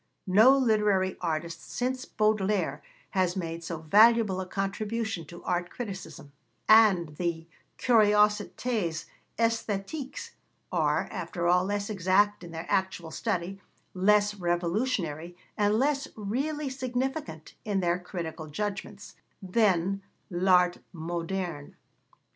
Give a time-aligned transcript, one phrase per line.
[0.25, 6.31] No literary artist since Baudelaire has made so valuable a contribution to art criticism,
[6.67, 7.45] and the
[7.77, 9.05] Curiosités
[9.37, 10.31] Esthétiques
[10.71, 13.61] are, after all, less exact in their actual study,
[13.93, 21.75] less revolutionary, and less really significant in their critical judgments, than L'Art Moderne.